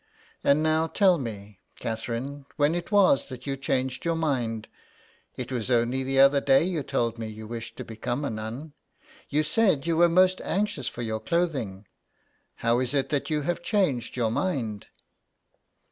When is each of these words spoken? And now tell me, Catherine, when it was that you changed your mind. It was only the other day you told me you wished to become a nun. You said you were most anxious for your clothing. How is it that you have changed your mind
And 0.43 0.63
now 0.63 0.87
tell 0.87 1.19
me, 1.19 1.59
Catherine, 1.79 2.47
when 2.55 2.73
it 2.73 2.91
was 2.91 3.27
that 3.27 3.45
you 3.45 3.55
changed 3.55 4.03
your 4.03 4.15
mind. 4.15 4.67
It 5.35 5.51
was 5.51 5.69
only 5.69 6.01
the 6.01 6.19
other 6.19 6.41
day 6.41 6.63
you 6.63 6.81
told 6.81 7.19
me 7.19 7.27
you 7.27 7.45
wished 7.45 7.77
to 7.77 7.83
become 7.85 8.25
a 8.25 8.31
nun. 8.31 8.73
You 9.29 9.43
said 9.43 9.85
you 9.85 9.97
were 9.97 10.09
most 10.09 10.41
anxious 10.41 10.87
for 10.87 11.03
your 11.03 11.19
clothing. 11.19 11.85
How 12.55 12.79
is 12.79 12.95
it 12.95 13.09
that 13.09 13.29
you 13.29 13.41
have 13.43 13.61
changed 13.61 14.17
your 14.17 14.31
mind 14.31 14.87